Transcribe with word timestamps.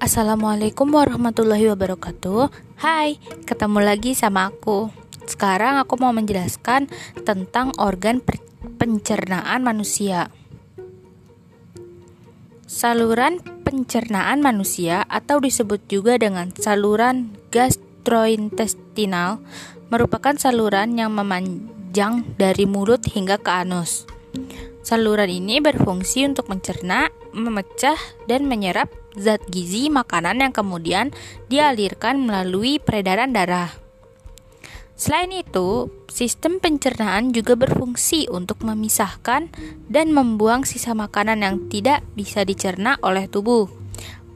Assalamualaikum 0.00 0.96
warahmatullahi 0.96 1.68
wabarakatuh. 1.76 2.48
Hai, 2.80 3.20
ketemu 3.44 3.84
lagi 3.84 4.16
sama 4.16 4.48
aku. 4.48 4.88
Sekarang 5.28 5.76
aku 5.76 6.00
mau 6.00 6.08
menjelaskan 6.16 6.88
tentang 7.28 7.76
organ 7.76 8.24
pencernaan 8.80 9.60
manusia. 9.60 10.32
Saluran 12.64 13.44
pencernaan 13.60 14.40
manusia 14.40 15.04
atau 15.04 15.36
disebut 15.36 15.84
juga 15.84 16.16
dengan 16.16 16.48
saluran 16.56 17.36
gastrointestinal 17.52 19.44
merupakan 19.92 20.32
saluran 20.40 20.96
yang 20.96 21.12
memanjang 21.12 22.24
dari 22.40 22.64
mulut 22.64 23.04
hingga 23.04 23.36
ke 23.36 23.52
anus. 23.52 24.08
Saluran 24.80 25.28
ini 25.28 25.60
berfungsi 25.60 26.24
untuk 26.24 26.48
mencerna, 26.48 27.12
memecah, 27.36 28.00
dan 28.24 28.48
menyerap 28.48 28.88
zat 29.18 29.42
gizi 29.50 29.90
makanan 29.90 30.42
yang 30.44 30.52
kemudian 30.54 31.10
dialirkan 31.50 32.22
melalui 32.22 32.78
peredaran 32.78 33.34
darah. 33.34 33.70
Selain 35.00 35.32
itu, 35.32 35.88
sistem 36.12 36.60
pencernaan 36.60 37.32
juga 37.32 37.56
berfungsi 37.56 38.28
untuk 38.28 38.60
memisahkan 38.68 39.48
dan 39.88 40.12
membuang 40.12 40.68
sisa 40.68 40.92
makanan 40.92 41.40
yang 41.40 41.56
tidak 41.72 42.04
bisa 42.12 42.44
dicerna 42.44 43.00
oleh 43.00 43.24
tubuh. 43.24 43.64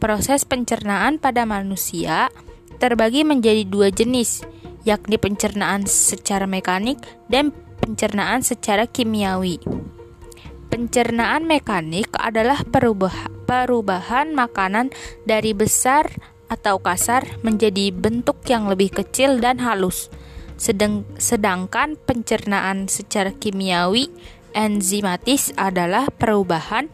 Proses 0.00 0.48
pencernaan 0.48 1.20
pada 1.20 1.44
manusia 1.44 2.32
terbagi 2.80 3.28
menjadi 3.28 3.68
dua 3.68 3.92
jenis, 3.92 4.40
yakni 4.88 5.20
pencernaan 5.20 5.84
secara 5.84 6.48
mekanik 6.48 6.96
dan 7.28 7.52
pencernaan 7.84 8.40
secara 8.40 8.88
kimiawi. 8.88 9.60
Pencernaan 10.72 11.44
mekanik 11.44 12.08
adalah 12.16 12.64
perubah 12.64 13.33
perubahan 13.44 14.32
makanan 14.32 14.90
dari 15.28 15.52
besar 15.52 16.08
atau 16.48 16.80
kasar 16.80 17.40
menjadi 17.40 17.92
bentuk 17.92 18.44
yang 18.48 18.68
lebih 18.68 18.92
kecil 18.92 19.40
dan 19.40 19.60
halus. 19.60 20.12
Sedang, 20.54 21.04
sedangkan 21.18 21.98
pencernaan 21.98 22.86
secara 22.86 23.34
kimiawi 23.34 24.08
enzimatis 24.54 25.50
adalah 25.58 26.06
perubahan 26.08 26.86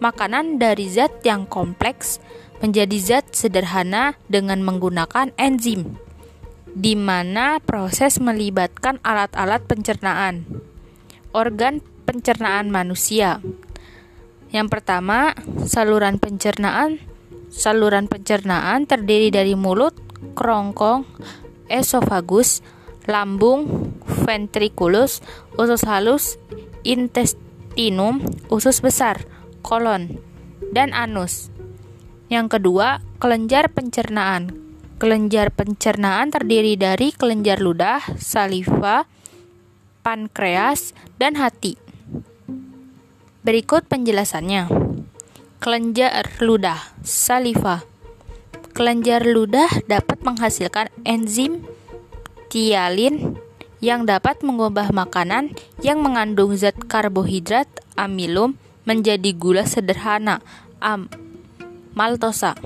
makanan 0.00 0.56
dari 0.56 0.88
zat 0.88 1.20
yang 1.22 1.44
kompleks 1.44 2.18
menjadi 2.64 2.96
zat 2.96 3.36
sederhana 3.36 4.16
dengan 4.26 4.64
menggunakan 4.64 5.36
enzim, 5.36 6.00
di 6.72 6.96
mana 6.96 7.60
proses 7.60 8.16
melibatkan 8.18 8.96
alat-alat 9.04 9.68
pencernaan. 9.68 10.48
Organ 11.36 11.84
pencernaan 12.08 12.72
manusia. 12.72 13.44
Yang 14.54 14.70
pertama, 14.70 15.34
saluran 15.66 16.22
pencernaan. 16.22 17.02
Saluran 17.50 18.06
pencernaan 18.06 18.86
terdiri 18.86 19.34
dari 19.34 19.58
mulut, 19.58 19.98
kerongkong, 20.38 21.02
esofagus, 21.66 22.62
lambung, 23.10 23.90
ventriculus, 24.22 25.26
usus 25.58 25.82
halus, 25.82 26.38
intestinum, 26.86 28.22
usus 28.46 28.78
besar, 28.78 29.26
kolon, 29.66 30.22
dan 30.70 30.94
anus. 30.94 31.50
Yang 32.30 32.58
kedua, 32.58 33.02
kelenjar 33.18 33.74
pencernaan. 33.74 34.54
Kelenjar 35.02 35.50
pencernaan 35.50 36.30
terdiri 36.30 36.78
dari 36.78 37.10
kelenjar 37.10 37.58
ludah, 37.58 38.02
saliva, 38.22 39.10
pankreas, 40.06 40.94
dan 41.18 41.34
hati. 41.34 41.83
Berikut 43.44 43.84
penjelasannya. 43.92 44.72
Kelenjar 45.60 46.32
ludah, 46.40 46.80
saliva. 47.04 47.84
Kelenjar 48.72 49.20
ludah 49.28 49.68
dapat 49.84 50.24
menghasilkan 50.24 50.88
enzim 51.04 51.60
tialin 52.48 53.36
yang 53.84 54.08
dapat 54.08 54.40
mengubah 54.40 54.96
makanan 54.96 55.52
yang 55.84 56.00
mengandung 56.00 56.56
zat 56.56 56.72
karbohidrat 56.88 57.68
amilum 58.00 58.56
menjadi 58.88 59.36
gula 59.36 59.68
sederhana 59.68 60.40
am 60.80 61.12
maltosa. 61.92 62.56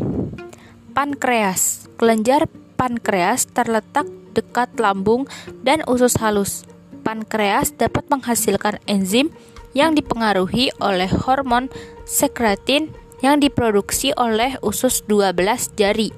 Pankreas. 0.94 1.90
Kelenjar 1.98 2.46
pankreas 2.78 3.50
terletak 3.50 4.06
dekat 4.30 4.78
lambung 4.78 5.26
dan 5.66 5.82
usus 5.90 6.14
halus. 6.22 6.62
Pankreas 7.02 7.74
dapat 7.74 8.06
menghasilkan 8.06 8.78
enzim 8.86 9.34
yang 9.72 9.96
dipengaruhi 9.96 10.72
oleh 10.78 11.08
hormon 11.08 11.68
sekretin 12.04 12.92
yang 13.24 13.42
diproduksi 13.42 14.14
oleh 14.14 14.56
usus 14.62 15.02
12 15.08 15.74
jari. 15.76 16.14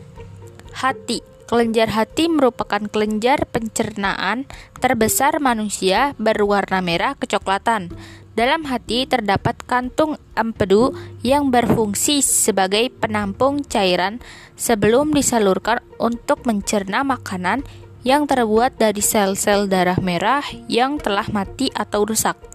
Hati 0.77 1.31
Kelenjar 1.51 1.91
hati 1.91 2.31
merupakan 2.31 2.79
kelenjar 2.79 3.43
pencernaan 3.51 4.47
terbesar 4.79 5.43
manusia 5.43 6.15
berwarna 6.15 6.79
merah 6.79 7.19
kecoklatan. 7.19 7.91
Dalam 8.39 8.63
hati 8.71 9.11
terdapat 9.11 9.59
kantung 9.67 10.15
empedu 10.39 10.95
yang 11.27 11.51
berfungsi 11.51 12.23
sebagai 12.23 12.95
penampung 12.95 13.67
cairan 13.67 14.23
sebelum 14.55 15.11
disalurkan 15.11 15.83
untuk 15.99 16.47
mencerna 16.47 17.03
makanan 17.03 17.67
yang 18.07 18.31
terbuat 18.31 18.79
dari 18.79 19.03
sel-sel 19.03 19.67
darah 19.67 19.99
merah 19.99 20.47
yang 20.71 21.03
telah 21.03 21.27
mati 21.35 21.67
atau 21.75 22.07
rusak. 22.07 22.50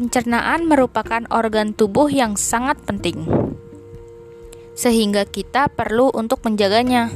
Pencernaan 0.00 0.64
merupakan 0.64 1.28
organ 1.28 1.76
tubuh 1.76 2.08
yang 2.08 2.32
sangat 2.40 2.80
penting, 2.88 3.20
sehingga 4.72 5.28
kita 5.28 5.68
perlu 5.68 6.08
untuk 6.16 6.40
menjaganya. 6.40 7.12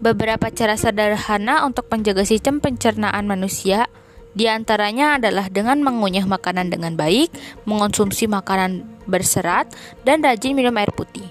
Beberapa 0.00 0.48
cara 0.48 0.80
sederhana 0.80 1.68
untuk 1.68 1.92
menjaga 1.92 2.24
sistem 2.24 2.56
pencernaan 2.56 3.28
manusia 3.28 3.92
di 4.32 4.48
antaranya 4.48 5.20
adalah 5.20 5.52
dengan 5.52 5.84
mengunyah 5.84 6.24
makanan 6.24 6.72
dengan 6.72 6.96
baik, 6.96 7.36
mengonsumsi 7.68 8.24
makanan 8.32 8.88
berserat, 9.04 9.68
dan 10.00 10.24
rajin 10.24 10.56
minum 10.56 10.72
air 10.80 10.88
putih. 10.96 11.28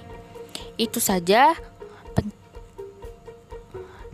Itu 0.77 1.01
saja 1.01 1.57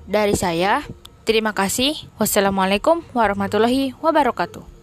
dari 0.08 0.40
saya. 0.40 0.88
Terima 1.28 1.52
kasih. 1.52 2.00
Wassalamualaikum 2.16 3.04
warahmatullahi 3.12 3.92
wabarakatuh. 4.00 4.75